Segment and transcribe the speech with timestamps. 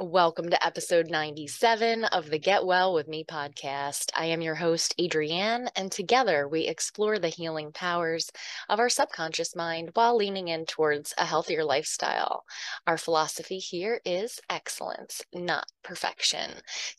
[0.00, 4.10] Welcome to episode 97 of the Get Well with Me podcast.
[4.16, 8.28] I am your host, Adrienne, and together we explore the healing powers
[8.68, 12.42] of our subconscious mind while leaning in towards a healthier lifestyle.
[12.88, 16.50] Our philosophy here is excellence, not perfection.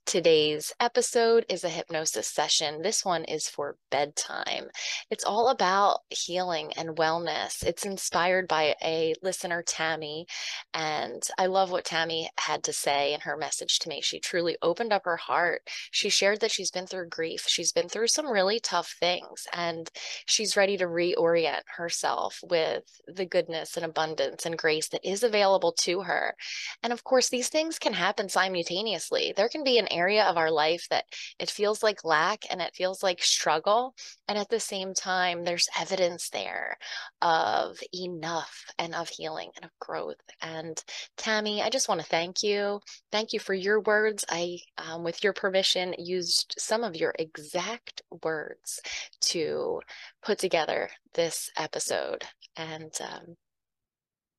[0.05, 2.81] Today's episode is a hypnosis session.
[2.81, 4.69] This one is for bedtime.
[5.11, 7.61] It's all about healing and wellness.
[7.61, 10.27] It's inspired by a listener, Tammy,
[10.73, 13.99] and I love what Tammy had to say say in her message to me.
[14.01, 15.63] She truly opened up her heart.
[15.91, 17.45] She shared that she's been through grief.
[17.47, 19.89] She's been through some really tough things, and
[20.25, 25.71] she's ready to reorient herself with the goodness and abundance and grace that is available
[25.81, 26.35] to her.
[26.83, 29.33] And of course, these things can happen simultaneously.
[29.35, 31.05] There can be an area of our life that
[31.39, 33.95] it feels like lack and it feels like struggle.
[34.27, 36.77] And at the same time, there's evidence there
[37.21, 40.21] of enough and of healing and of growth.
[40.41, 40.81] And
[41.17, 42.74] Tammy, I just want to thank you
[43.11, 44.25] Thank you for your words.
[44.29, 48.81] I, um, with your permission, used some of your exact words
[49.21, 49.81] to
[50.23, 52.23] put together this episode.
[52.55, 53.35] And um,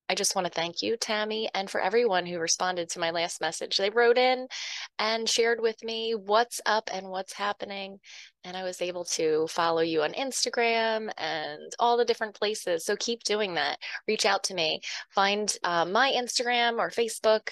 [0.08, 3.40] I just want to thank you, Tammy, and for everyone who responded to my last
[3.40, 3.76] message.
[3.76, 4.46] They wrote in
[4.98, 7.98] and shared with me what's up and what's happening.
[8.44, 12.84] And I was able to follow you on Instagram and all the different places.
[12.84, 13.78] So keep doing that.
[14.06, 14.80] Reach out to me.
[15.10, 17.50] Find uh, my Instagram or Facebook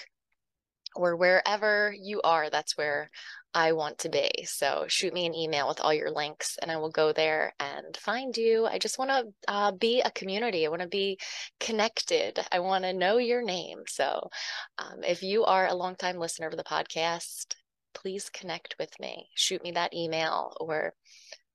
[0.95, 3.09] or wherever you are, that's where
[3.53, 4.29] I want to be.
[4.45, 7.95] So shoot me an email with all your links and I will go there and
[7.95, 8.65] find you.
[8.65, 10.65] I just want to uh, be a community.
[10.65, 11.17] I want to be
[11.59, 12.39] connected.
[12.51, 13.79] I want to know your name.
[13.87, 14.29] So
[14.77, 17.55] um, if you are a longtime listener of the podcast,
[17.93, 19.29] please connect with me.
[19.35, 20.93] Shoot me that email or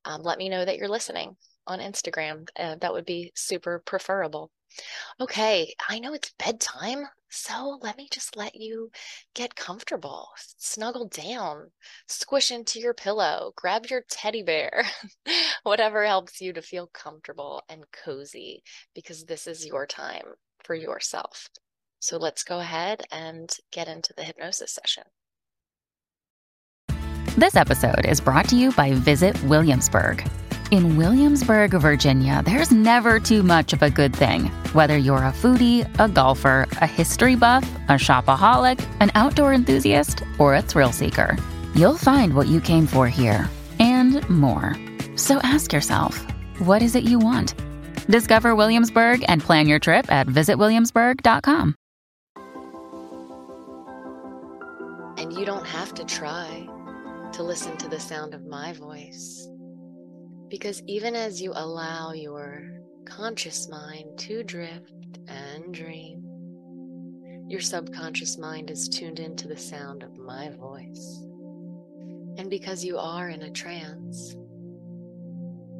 [0.07, 2.49] um, let me know that you're listening on Instagram.
[2.59, 4.51] Uh, that would be super preferable.
[5.21, 8.91] Okay, I know it's bedtime, so let me just let you
[9.35, 11.71] get comfortable, snuggle down,
[12.09, 14.85] squish into your pillow, grab your teddy bear,
[15.63, 18.63] whatever helps you to feel comfortable and cozy,
[18.95, 20.27] because this is your time
[20.65, 21.49] for yourself.
[22.01, 25.05] So let's go ahead and get into the hypnosis session.
[27.37, 30.29] This episode is brought to you by Visit Williamsburg.
[30.71, 34.45] In Williamsburg, Virginia, there's never too much of a good thing.
[34.73, 40.55] Whether you're a foodie, a golfer, a history buff, a shopaholic, an outdoor enthusiast, or
[40.55, 41.37] a thrill seeker,
[41.75, 44.77] you'll find what you came for here and more.
[45.17, 46.25] So ask yourself,
[46.61, 47.55] what is it you want?
[48.09, 51.75] Discover Williamsburg and plan your trip at visitwilliamsburg.com.
[55.17, 56.69] And you don't have to try
[57.33, 59.49] to listen to the sound of my voice.
[60.51, 66.25] Because even as you allow your conscious mind to drift and dream,
[67.49, 71.21] your subconscious mind is tuned into the sound of my voice.
[72.37, 74.35] And because you are in a trance,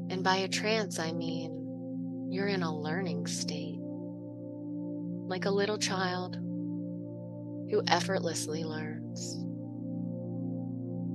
[0.09, 6.37] and by a trance I mean you're in a learning state, like a little child
[6.37, 9.45] who effortlessly learns,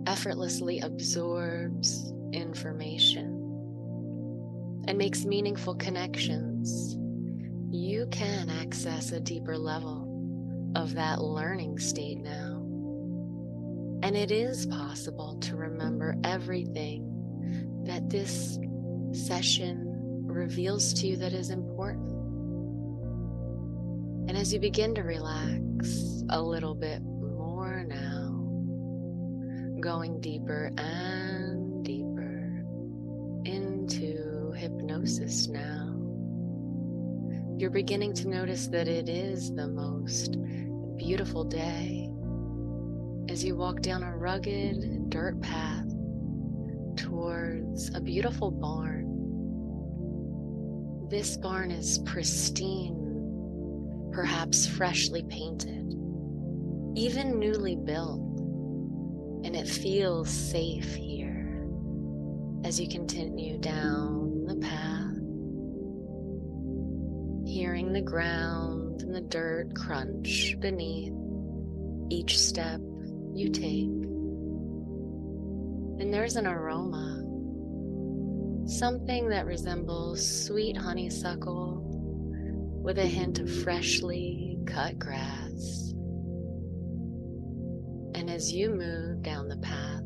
[0.08, 3.35] effortlessly absorbs information
[4.88, 6.98] and makes meaningful connections,
[7.70, 12.62] you can access a deeper level of that learning state now.
[14.04, 18.60] And it is possible to remember everything that this
[19.12, 19.84] session
[20.26, 22.12] reveals to you that is important.
[24.28, 28.32] And as you begin to relax a little bit more now,
[29.80, 31.35] going deeper and
[35.06, 35.94] hypnosis now.
[37.58, 40.38] You're beginning to notice that it is the most
[40.98, 42.10] beautiful day
[43.30, 45.86] as you walk down a rugged dirt path
[46.98, 49.06] towards a beautiful barn.
[51.10, 55.94] This barn is pristine, perhaps freshly painted,
[56.96, 58.40] even newly built,
[59.46, 61.64] and it feels safe here
[62.64, 64.85] as you continue down the path,
[67.96, 71.14] the ground and the dirt crunch beneath
[72.10, 72.82] each step
[73.34, 73.88] you take.
[76.02, 77.24] And there's an aroma,
[78.68, 81.84] something that resembles sweet honeysuckle
[82.84, 85.94] with a hint of freshly cut grass.
[88.14, 90.04] And as you move down the path,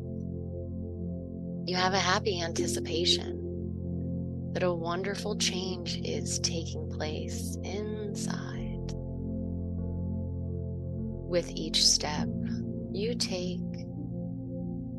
[1.66, 3.40] you have a happy anticipation
[4.52, 8.60] that a wonderful change is taking place inside.
[11.30, 12.28] with each step
[12.90, 13.60] you take,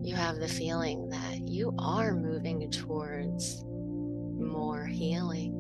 [0.01, 5.53] you have the feeling that you are moving towards more healing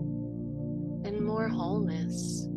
[1.05, 2.47] and more wholeness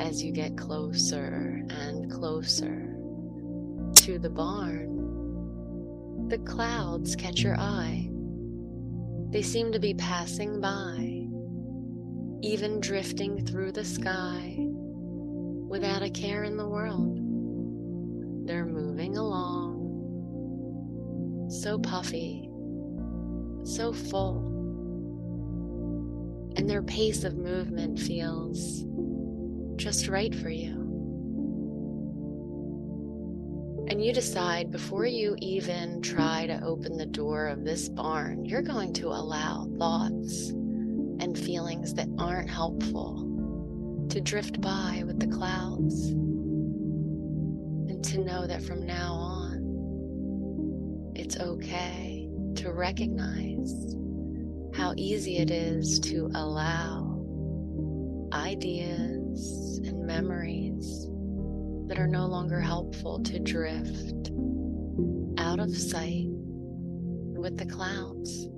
[0.00, 2.96] as you get closer and closer
[3.94, 6.26] to the barn.
[6.28, 8.10] The clouds catch your eye.
[9.30, 11.19] They seem to be passing by,
[12.42, 14.56] even drifting through the sky
[15.68, 17.18] without a care in the world.
[18.46, 19.76] They're moving along,
[21.50, 22.48] so puffy,
[23.64, 24.46] so full,
[26.56, 28.84] and their pace of movement feels
[29.76, 30.78] just right for you.
[33.88, 38.62] And you decide before you even try to open the door of this barn, you're
[38.62, 40.52] going to allow thoughts
[41.30, 43.24] and feelings that aren't helpful
[44.08, 46.08] to drift by with the clouds
[47.88, 49.52] and to know that from now on,
[51.14, 53.94] it's okay to recognize
[54.74, 57.06] how easy it is to allow
[58.32, 61.06] ideas and memories
[61.86, 64.32] that are no longer helpful to drift
[65.38, 68.49] out of sight with the clouds.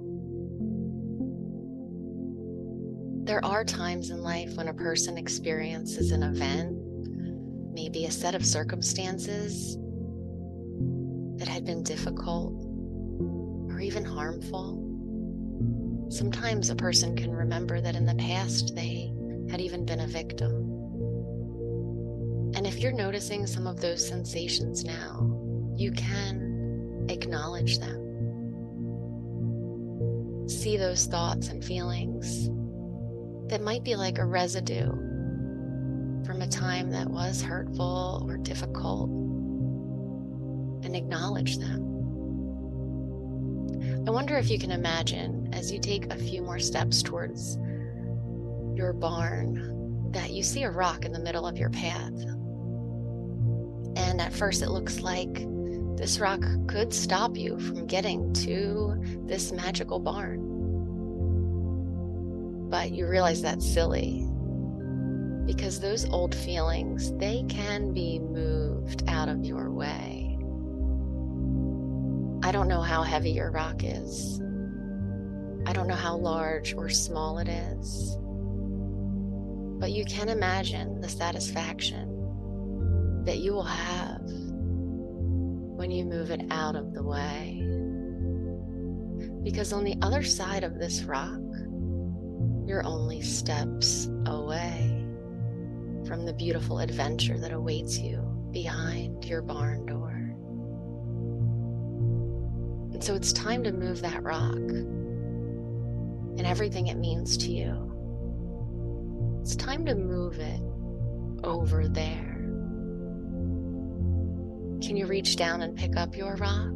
[3.24, 6.76] There are times in life when a person experiences an event,
[7.72, 9.76] maybe a set of circumstances
[11.36, 12.52] that had been difficult
[13.70, 14.76] or even harmful.
[16.10, 19.12] Sometimes a person can remember that in the past they
[19.48, 20.50] had even been a victim.
[22.56, 25.30] And if you're noticing some of those sensations now,
[25.76, 28.00] you can acknowledge them.
[30.48, 32.50] See those thoughts and feelings
[33.48, 34.90] that might be like a residue
[36.24, 39.10] from a time that was hurtful or difficult
[40.84, 41.88] and acknowledge them.
[44.06, 47.56] I wonder if you can imagine as you take a few more steps towards
[48.74, 52.12] your barn that you see a rock in the middle of your path.
[53.96, 55.46] And at first, it looks like
[55.96, 60.51] this rock could stop you from getting to this magical barn
[62.72, 64.26] but you realize that's silly.
[65.44, 70.38] Because those old feelings they can be moved out of your way.
[72.42, 74.40] I don't know how heavy your rock is.
[75.66, 78.16] I don't know how large or small it is.
[79.78, 82.08] But you can imagine the satisfaction
[83.26, 84.22] that you will have
[85.76, 87.58] when you move it out of the way.
[89.44, 91.38] Because on the other side of this rock
[92.66, 95.04] you're only steps away
[96.06, 98.18] from the beautiful adventure that awaits you
[98.50, 100.10] behind your barn door.
[102.92, 104.54] And so it's time to move that rock
[106.38, 107.88] and everything it means to you.
[109.42, 110.60] It's time to move it
[111.44, 112.38] over there.
[114.82, 116.72] Can you reach down and pick up your rock?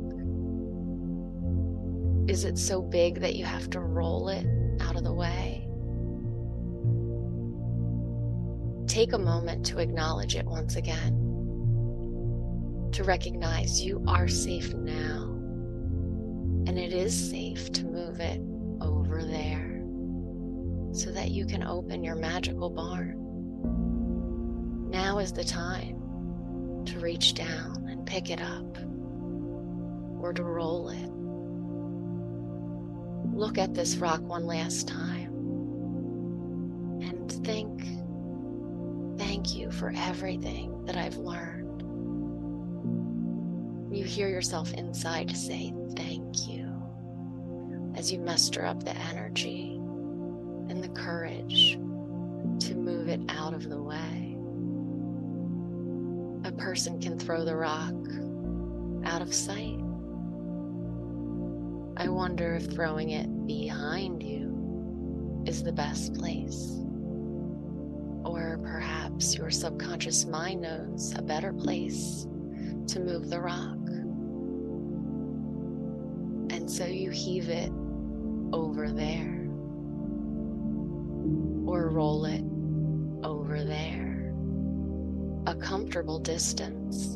[2.28, 4.46] Is it so big that you have to roll it
[4.80, 5.55] out of the way?
[8.96, 11.12] Take a moment to acknowledge it once again,
[12.92, 15.24] to recognize you are safe now,
[16.66, 18.40] and it is safe to move it
[18.80, 19.82] over there
[20.92, 23.18] so that you can open your magical barn.
[24.88, 28.78] Now is the time to reach down and pick it up
[30.22, 31.10] or to roll it.
[33.36, 35.25] Look at this rock one last time
[39.86, 41.80] for everything that I've learned.
[43.94, 46.66] You hear yourself inside say thank you
[47.94, 49.76] as you muster up the energy
[50.68, 54.36] and the courage to move it out of the way.
[56.48, 57.94] A person can throw the rock
[59.04, 59.78] out of sight.
[61.96, 66.85] I wonder if throwing it behind you is the best place.
[68.36, 72.26] Or perhaps your subconscious mind knows a better place
[72.88, 73.78] to move the rock.
[76.54, 77.72] And so you heave it
[78.52, 79.48] over there
[81.66, 82.44] or roll it
[83.24, 84.34] over there,
[85.46, 87.14] a comfortable distance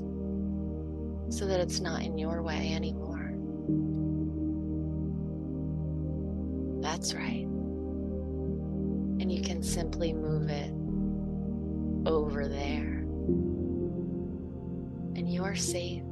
[1.29, 3.35] so that it's not in your way anymore.
[6.83, 7.47] That's right.
[9.21, 10.73] And you can simply move it
[12.07, 13.04] over there.
[15.16, 16.02] And you are safe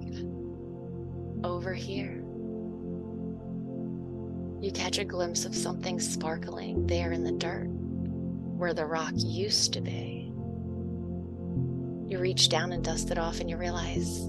[1.44, 2.22] over here.
[4.60, 9.72] You catch a glimpse of something sparkling there in the dirt where the rock used
[9.74, 10.32] to be.
[12.08, 14.28] You reach down and dust it off, and you realize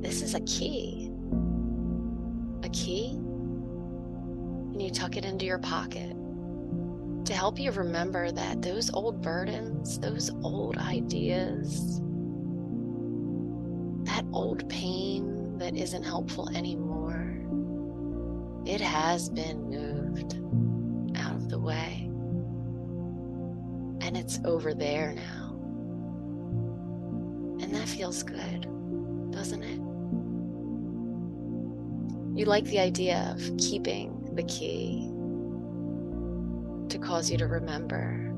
[0.00, 1.10] this is a key.
[2.62, 3.10] A key?
[4.72, 6.16] And you tuck it into your pocket
[7.24, 12.00] to help you remember that those old burdens, those old ideas,
[14.04, 17.40] that old pain that isn't helpful anymore,
[18.66, 20.34] it has been moved
[21.18, 22.10] out of the way.
[24.06, 25.52] And it's over there now.
[27.62, 28.66] And that feels good,
[29.30, 29.80] doesn't it?
[32.38, 35.13] You like the idea of keeping the key
[36.94, 38.32] to cause you to remember,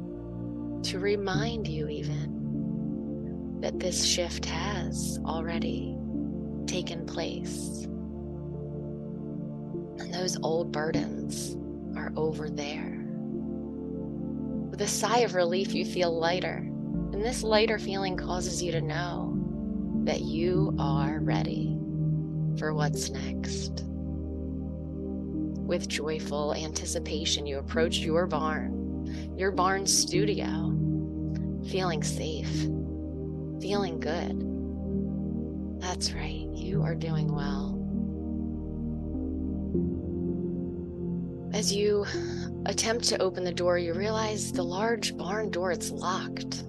[0.83, 5.95] to remind you even that this shift has already
[6.67, 7.85] taken place.
[9.99, 11.55] And those old burdens
[11.99, 13.05] are over there.
[14.71, 16.57] With a sigh of relief, you feel lighter.
[17.13, 19.39] And this lighter feeling causes you to know
[20.05, 21.77] that you are ready
[22.59, 23.85] for what's next.
[25.67, 30.73] With joyful anticipation, you approach your barn, your barn studio,
[31.69, 32.49] feeling safe,
[33.61, 35.83] feeling good.
[35.83, 37.73] That's right, you are doing well.
[41.53, 42.07] As you
[42.67, 46.61] attempt to open the door, you realize the large barn door it's locked,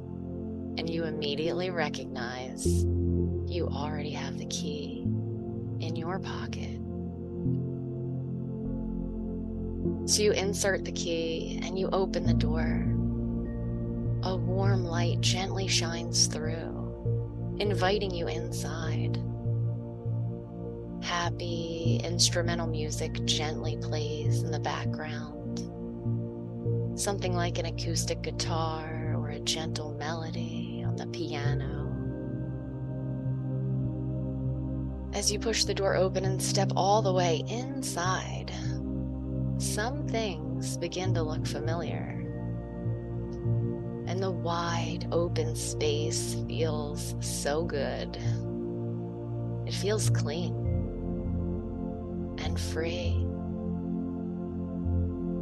[0.79, 5.03] and you immediately recognize you already have the key
[5.81, 6.79] in your pocket.
[10.07, 12.85] So you insert the key and you open the door.
[14.23, 19.21] A warm light gently shines through, inviting you inside.
[21.03, 25.59] Happy instrumental music gently plays in the background.
[26.97, 31.83] Something like an acoustic guitar or a gentle melody on the piano.
[35.13, 38.53] As you push the door open and step all the way inside,
[39.57, 42.13] some things begin to look familiar.
[44.05, 48.17] And the wide open space feels so good.
[49.65, 50.55] It feels clean
[52.39, 53.25] and free.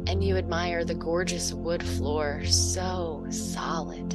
[0.08, 4.12] And you admire the gorgeous wood floor, so solid,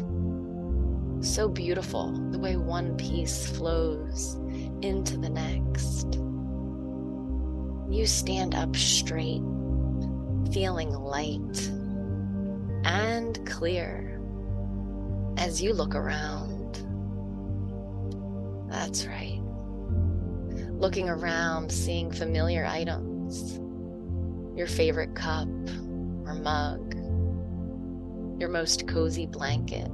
[1.23, 4.35] so beautiful, the way one piece flows
[4.81, 6.15] into the next.
[7.89, 9.41] You stand up straight
[10.51, 11.71] feeling light
[12.83, 14.19] and clear
[15.37, 16.75] as you look around.
[18.69, 19.39] That's right.
[20.71, 23.59] Looking around, seeing familiar items,
[24.57, 25.47] your favorite cup
[26.25, 26.95] or mug,
[28.39, 29.89] your most cozy blanket,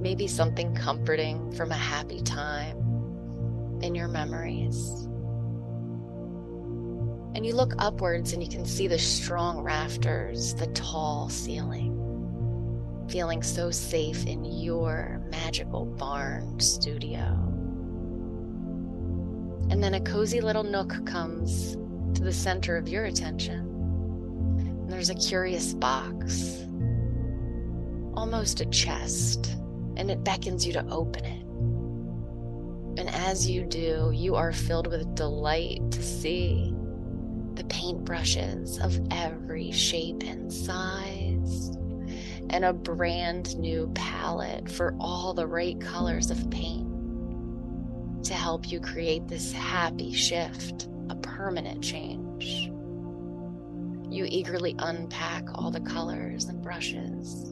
[0.00, 2.78] maybe something comforting from a happy time
[3.82, 5.08] in your memories.
[7.34, 11.98] And you look upwards and you can see the strong rafters, the tall ceiling,
[13.08, 17.20] feeling so safe in your magical barn studio.
[19.70, 21.76] And then a cozy little nook comes
[22.14, 23.60] to the center of your attention.
[24.58, 26.66] And there's a curious box,
[28.14, 29.56] almost a chest,
[29.96, 31.42] and it beckons you to open it.
[33.00, 36.71] And as you do, you are filled with delight to see
[37.56, 41.76] the paintbrushes of every shape and size,
[42.50, 46.88] and a brand new palette for all the right colors of paint
[48.24, 52.70] to help you create this happy shift, a permanent change.
[54.08, 57.50] You eagerly unpack all the colors and brushes,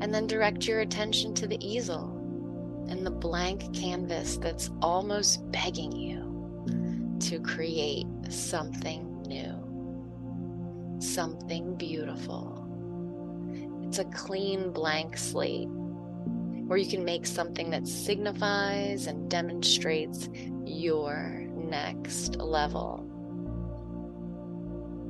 [0.00, 2.14] and then direct your attention to the easel
[2.88, 6.24] and the blank canvas that's almost begging you
[7.20, 12.64] to create something new, something beautiful.
[13.82, 20.28] It's a clean blank slate where you can make something that signifies and demonstrates
[20.64, 23.04] your next level.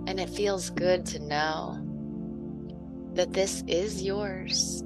[0.06, 1.84] And it feels good to know
[3.14, 4.80] that this is yours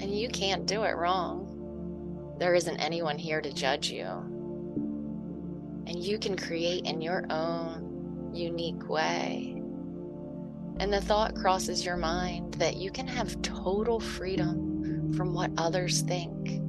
[0.00, 2.36] and you can't do it wrong.
[2.38, 4.37] There isn't anyone here to judge you
[5.88, 9.54] and you can create in your own unique way.
[10.80, 16.02] And the thought crosses your mind that you can have total freedom from what others
[16.02, 16.60] think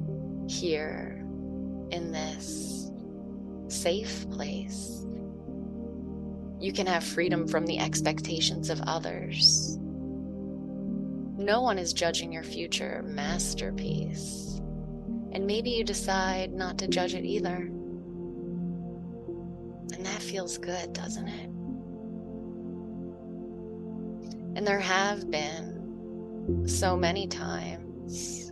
[0.50, 1.22] here
[1.90, 2.90] in this
[3.68, 5.06] safe place.
[6.58, 9.76] You can have freedom from the expectations of others.
[11.36, 14.60] No one is judging your future masterpiece.
[15.32, 17.70] And maybe you decide not to judge it either.
[19.92, 21.50] And that feels good, doesn't it?
[24.56, 28.50] And there have been so many times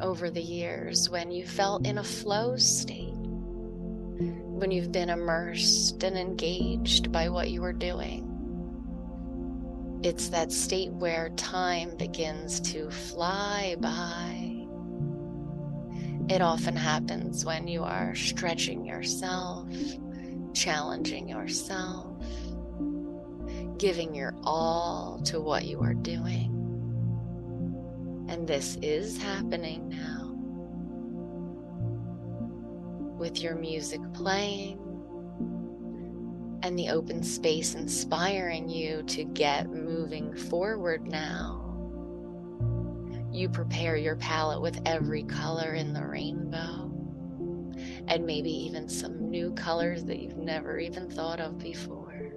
[0.00, 6.16] over the years when you felt in a flow state, when you've been immersed and
[6.16, 8.28] engaged by what you were doing.
[10.02, 14.66] It's that state where time begins to fly by.
[16.28, 19.68] It often happens when you are stretching yourself,
[20.54, 22.24] challenging yourself,
[23.78, 26.50] giving your all to what you are doing.
[28.28, 30.30] And this is happening now.
[33.18, 34.78] With your music playing,
[36.62, 41.58] and the open space inspiring you to get moving forward now.
[43.32, 46.92] You prepare your palette with every color in the rainbow,
[48.06, 52.30] and maybe even some new colors that you've never even thought of before.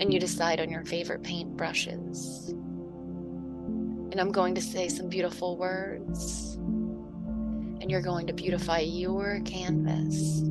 [0.00, 2.48] And you decide on your favorite paint brushes.
[2.48, 10.42] And I'm going to say some beautiful words, and you're going to beautify your canvas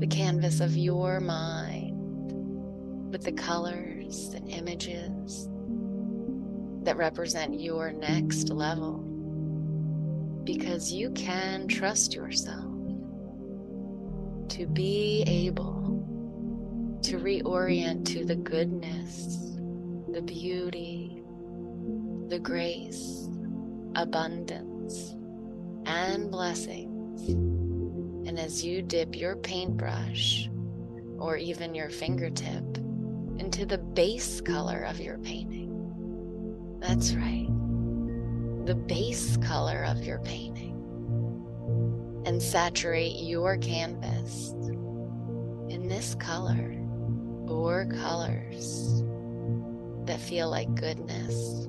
[0.00, 1.92] the canvas of your mind
[3.12, 5.46] with the colors and images
[6.84, 9.04] that represent your next level
[10.44, 12.69] because you can trust yourself
[14.50, 15.80] to be able
[17.02, 19.56] to reorient to the goodness,
[20.12, 21.22] the beauty,
[22.28, 23.28] the grace,
[23.94, 25.14] abundance,
[25.86, 27.28] and blessings.
[28.28, 30.48] And as you dip your paintbrush
[31.18, 32.78] or even your fingertip
[33.38, 35.68] into the base color of your painting,
[36.80, 37.48] that's right,
[38.66, 40.69] the base color of your painting,
[42.30, 44.50] and saturate your canvas
[45.68, 46.80] in this color
[47.48, 49.02] or colors
[50.04, 51.64] that feel like goodness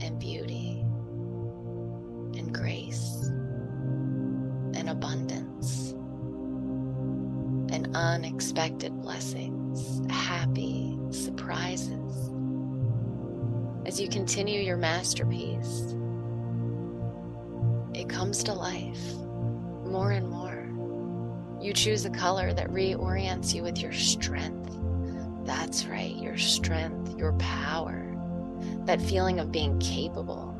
[0.00, 0.80] and beauty
[2.38, 3.26] and grace
[4.72, 5.90] and abundance
[7.70, 12.30] and unexpected blessings, happy surprises.
[13.84, 15.94] As you continue your masterpiece,
[17.92, 19.23] it comes to life
[19.94, 20.66] more and more.
[21.62, 24.76] You choose a color that reorients you with your strength.
[25.46, 28.04] That's right, your strength, your power,
[28.86, 30.50] that feeling of being capable.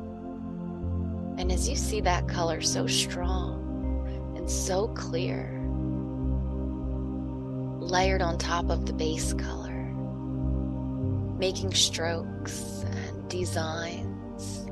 [1.37, 5.51] And as you see that color so strong, and so clear,
[7.81, 9.93] layered on top of the base color,
[11.37, 14.65] making strokes and designs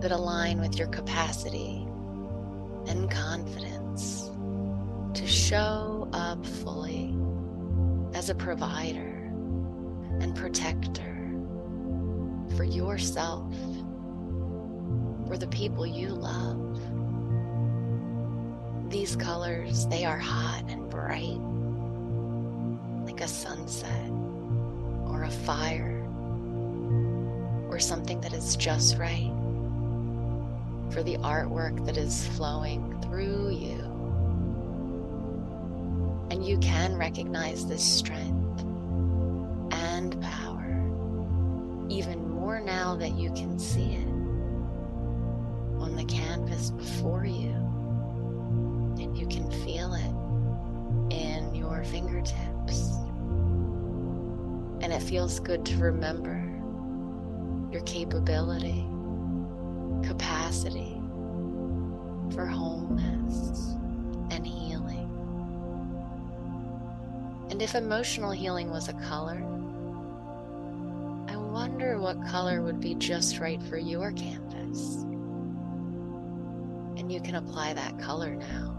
[0.00, 1.86] that align with your capacity
[2.88, 3.81] and confidence
[5.14, 7.14] to show up fully
[8.14, 9.30] as a provider
[10.20, 11.34] and protector
[12.56, 13.54] for yourself,
[15.26, 16.80] for the people you love
[18.92, 21.40] these colors, they are hot and bright,
[23.06, 24.10] like a sunset
[25.06, 26.06] or a fire
[27.70, 29.32] or something that is just right
[30.90, 33.91] for the artwork that is flowing through you.
[36.42, 38.62] You can recognize this strength
[39.70, 40.76] and power
[41.88, 44.08] even more now that you can see it
[45.78, 47.52] on the canvas before you
[48.98, 52.90] And you can feel it in your fingertips.
[54.80, 56.42] And it feels good to remember
[57.70, 58.84] your capability,
[60.02, 61.00] capacity
[62.34, 63.76] for wholeness
[67.52, 69.36] And if emotional healing was a color,
[71.28, 75.02] I wonder what color would be just right for your canvas.
[76.96, 78.70] And you can apply that color now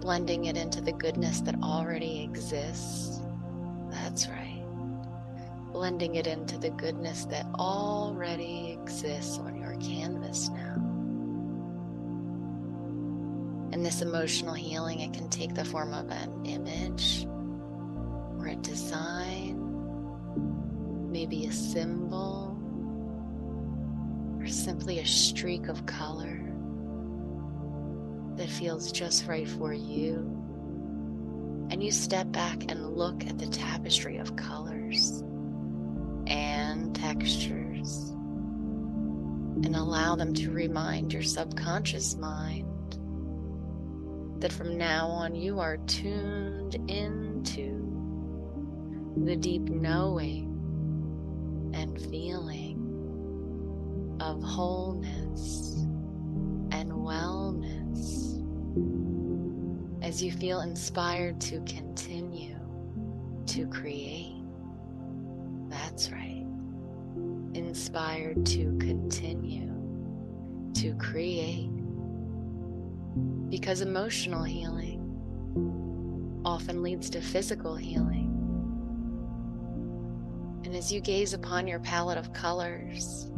[0.00, 3.20] blending it into the goodness that already exists.
[3.92, 4.64] That's right.
[5.70, 10.87] Blending it into the goodness that already exists on your canvas now.
[13.78, 17.28] And this emotional healing, it can take the form of an image
[18.40, 19.54] or a design,
[21.12, 22.58] maybe a symbol,
[24.40, 26.40] or simply a streak of color
[28.34, 30.24] that feels just right for you.
[31.70, 35.22] And you step back and look at the tapestry of colors
[36.26, 38.10] and textures
[39.62, 42.67] and allow them to remind your subconscious mind
[44.40, 47.84] that from now on you are tuned into
[49.24, 50.44] the deep knowing
[51.74, 52.76] and feeling
[54.20, 55.74] of wholeness
[56.72, 58.34] and wellness
[60.02, 62.56] as you feel inspired to continue
[63.46, 64.36] to create.
[65.68, 66.46] That's right.
[67.54, 69.74] Inspired to continue
[70.74, 71.70] to create.
[73.48, 75.04] Because emotional healing
[76.44, 78.34] often leads to physical healing.
[80.64, 83.30] And as you gaze upon your palette of colors,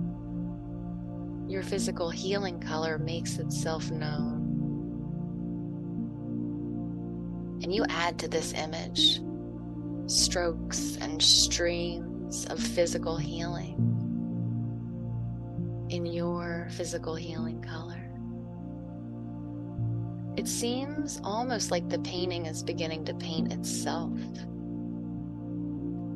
[1.46, 4.40] your physical healing color makes itself known.
[7.62, 9.20] And you add to this image
[10.06, 13.76] strokes and streams of physical healing
[15.90, 17.99] in your physical healing color.
[20.40, 24.18] It seems almost like the painting is beginning to paint itself.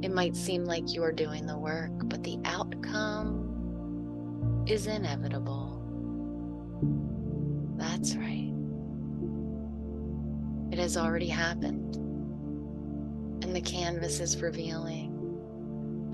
[0.02, 3.44] It might seem like you are doing the work, but the outcome
[4.66, 5.78] is inevitable.
[7.76, 8.54] That's right.
[10.72, 11.96] It has already happened.
[13.44, 15.10] And the canvas is revealing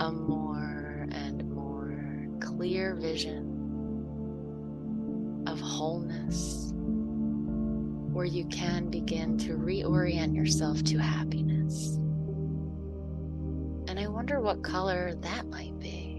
[0.00, 3.46] a more and more clear vision
[5.46, 6.69] of wholeness
[8.20, 11.96] where you can begin to reorient yourself to happiness
[13.88, 16.18] And I wonder what color that might be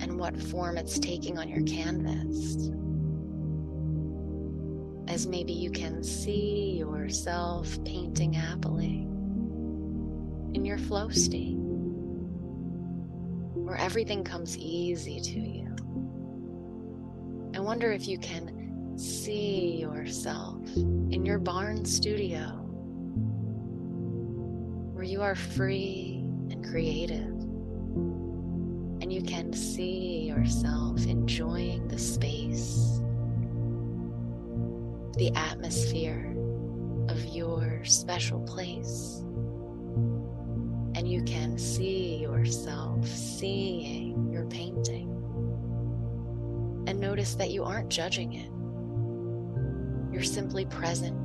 [0.00, 2.68] and what form it's taking on your canvas.
[5.10, 9.08] As maybe you can see yourself painting happily
[10.52, 11.56] in your flow state,
[13.54, 15.74] where everything comes easy to you.
[17.54, 18.57] I wonder if you can
[18.98, 22.40] see yourself in your barn studio
[24.92, 27.28] where you are free and creative.
[29.00, 33.00] And you can see yourself enjoying the space,
[35.16, 36.34] the atmosphere
[37.08, 39.22] of your special place.
[40.96, 45.08] And you can see yourself seeing your painting.
[46.88, 48.50] And notice that you aren't judging it.
[50.18, 51.16] You're simply present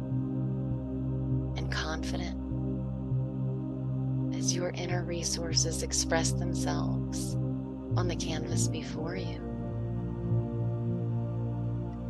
[1.57, 2.37] and confident
[4.35, 7.33] as your inner resources express themselves
[7.97, 9.41] on the canvas before you.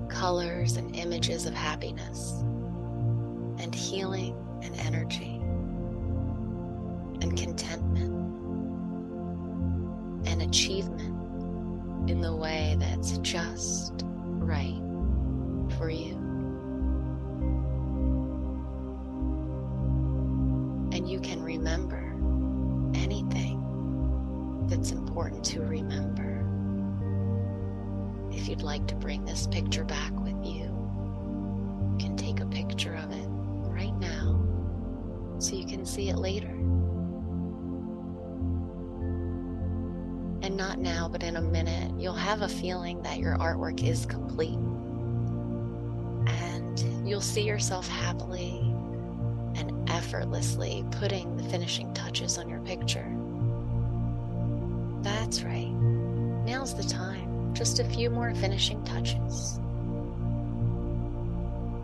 [0.09, 2.41] Colors and images of happiness
[3.59, 5.39] and healing and energy
[7.21, 8.13] and contentment
[10.27, 14.82] and achievement in the way that's just right
[35.93, 36.49] see it later.
[40.41, 44.05] And not now, but in a minute, you'll have a feeling that your artwork is
[44.05, 44.57] complete.
[46.27, 48.59] And you'll see yourself happily
[49.55, 53.07] and effortlessly putting the finishing touches on your picture.
[55.03, 55.71] That's right.
[55.71, 57.53] Now's the time.
[57.53, 59.59] Just a few more finishing touches.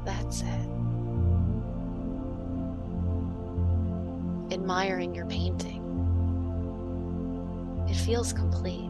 [0.04, 0.69] That's it.
[4.70, 5.82] Admiring your painting.
[7.90, 8.86] It feels complete.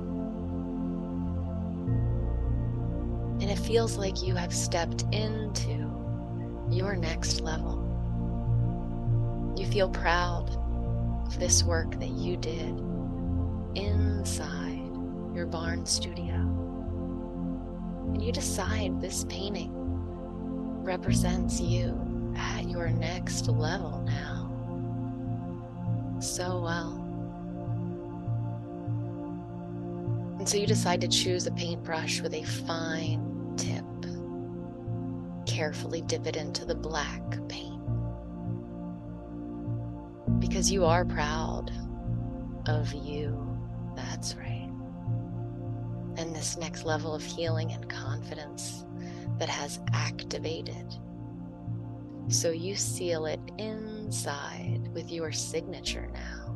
[3.40, 5.90] And it feels like you have stepped into
[6.70, 7.78] your next level.
[9.58, 10.50] You feel proud
[11.26, 12.78] of this work that you did
[13.76, 14.92] inside
[15.34, 16.36] your barn studio.
[18.06, 19.72] And you decide this painting
[20.84, 24.29] represents you at your next level now.
[26.20, 27.06] So well.
[30.40, 33.86] And so you decide to choose a paintbrush with a fine tip.
[35.46, 37.82] Carefully dip it into the black paint.
[40.40, 41.72] Because you are proud
[42.68, 43.58] of you.
[43.96, 44.70] That's right.
[46.18, 48.86] And this next level of healing and confidence
[49.40, 50.96] that has activated.
[52.30, 56.56] So you seal it inside with your signature now.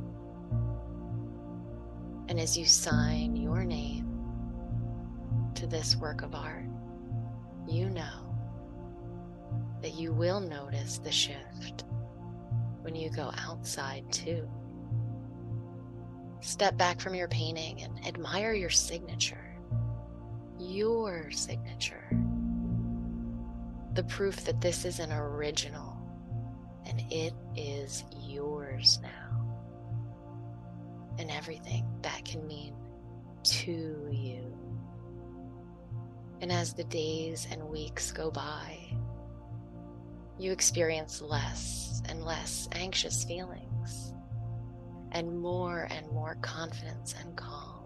[2.30, 4.08] And as you sign your name
[5.56, 6.66] to this work of art,
[7.68, 8.36] you know
[9.82, 11.86] that you will notice the shift
[12.82, 14.48] when you go outside too.
[16.42, 19.58] Step back from your painting and admire your signature.
[20.60, 22.12] Your signature.
[23.94, 25.98] The proof that this is an original
[26.86, 29.10] and it is yours now.
[31.20, 32.76] And everything that can mean
[33.44, 34.58] to you.
[36.42, 38.80] And as the days and weeks go by,
[40.40, 44.14] you experience less and less anxious feelings
[45.12, 47.86] and more and more confidence and calm.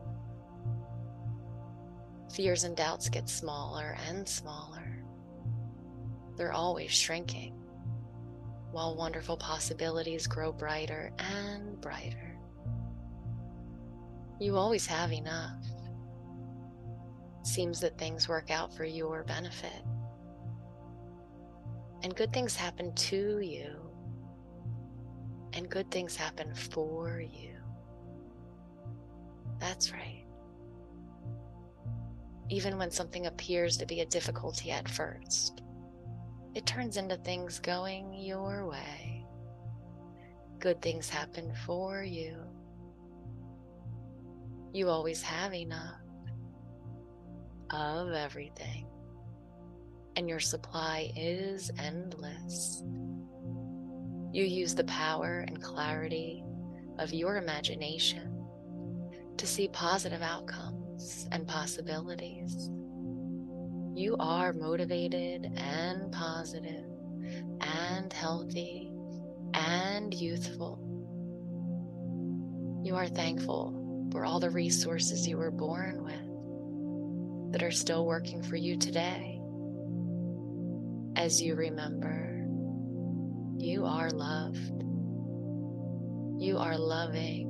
[2.34, 4.97] Fears and doubts get smaller and smaller.
[6.38, 7.54] They're always shrinking,
[8.72, 12.38] while wonderful possibilities grow brighter and brighter.
[14.40, 15.64] You always have enough.
[17.44, 19.84] seems that things work out for your benefit
[22.04, 23.76] and good things happen to you,
[25.54, 27.56] and good things happen for you.
[29.60, 30.24] That's right.
[32.50, 35.64] Even when something appears to be a difficulty at first,
[36.58, 39.24] it turns into things going your way.
[40.58, 42.36] Good things happen for you.
[44.74, 46.02] You always have enough
[47.70, 48.88] of everything
[50.16, 52.82] and your supply is endless.
[54.34, 56.44] You use the power and clarity
[56.98, 58.48] of your imagination
[59.38, 62.72] to see positive outcomes and possibilities.
[63.98, 66.86] You are motivated and positive
[67.60, 68.92] and healthy
[69.56, 70.78] and youthful.
[72.84, 78.44] You are thankful for all the resources you were born with that are still working
[78.44, 79.42] for you today
[81.16, 82.46] as you remember
[83.58, 84.84] you are loved,
[86.40, 87.48] you are loving,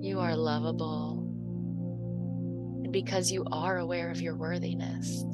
[0.00, 1.19] you are lovable.
[2.90, 5.24] Because you are aware of your worthiness,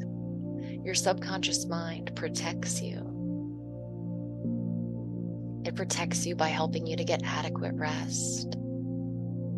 [0.84, 3.12] your subconscious mind protects you.
[5.64, 8.54] It protects you by helping you to get adequate rest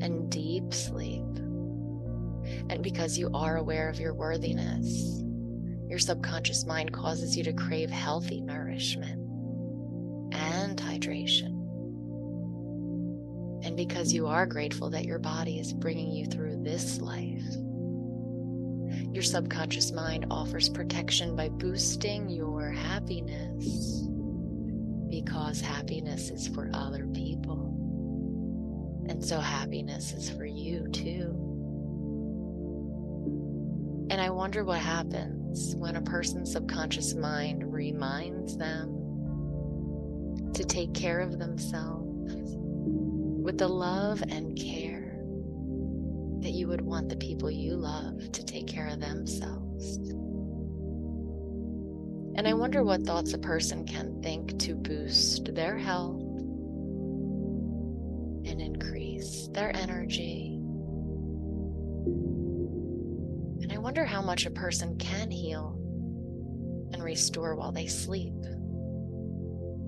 [0.01, 1.27] and deep sleep.
[2.71, 5.23] And because you are aware of your worthiness,
[5.89, 9.21] your subconscious mind causes you to crave healthy nourishment
[10.33, 11.55] and hydration.
[13.65, 17.45] And because you are grateful that your body is bringing you through this life,
[19.19, 24.07] your subconscious mind offers protection by boosting your happiness
[25.11, 27.75] because happiness is for other people.
[29.09, 31.35] And so happiness is for you too.
[34.09, 41.19] And I wonder what happens when a person's subconscious mind reminds them to take care
[41.19, 42.55] of themselves
[43.43, 44.88] with the love and care
[46.41, 49.97] that you would want the people you love to take care of themselves.
[52.37, 56.23] And I wonder what thoughts a person can think to boost their health
[58.45, 60.59] and increase their energy
[63.69, 65.75] And I wonder how much a person can heal
[66.93, 68.33] and restore while they sleep.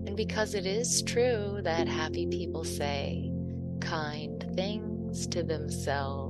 [0.06, 3.32] And because it is true that happy people say
[3.80, 6.29] kind things to themselves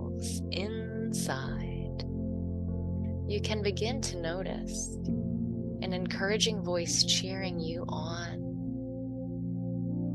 [0.51, 2.05] inside,
[3.27, 4.97] you can begin to notice
[5.83, 8.59] an encouraging voice cheering you on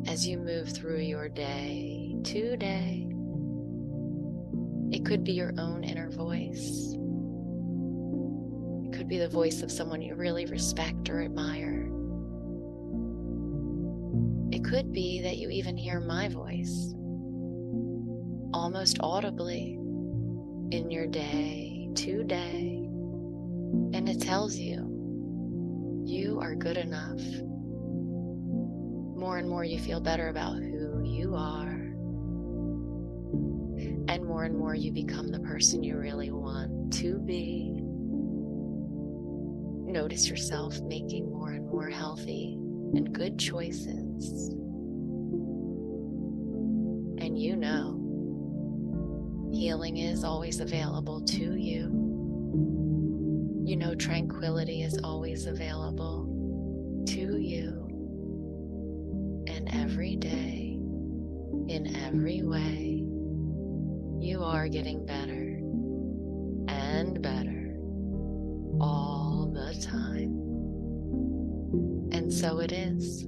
[0.08, 3.10] as you move through your day today.
[4.92, 6.96] It could be your own inner voice
[8.86, 11.90] It could be the voice of someone you really respect or admire.
[14.52, 16.94] It could be that you even hear my voice
[18.54, 19.80] almost audibly
[20.72, 22.88] in your day today,
[23.94, 27.22] and it tells you you are good enough.
[29.18, 31.72] More and more you feel better about who you are,
[34.08, 37.82] and more and more you become the person you really want to be
[39.96, 42.56] notice yourself making more and more healthy
[42.96, 44.50] and good choices.
[47.18, 47.85] And you know,
[49.66, 51.90] healing is always available to you.
[53.66, 57.88] You know, tranquility is always available to you.
[59.48, 60.78] And every day,
[61.68, 63.08] in every way,
[64.24, 65.58] you are getting better
[66.72, 67.76] and better
[68.80, 70.36] all the time.
[72.12, 73.26] And so it is.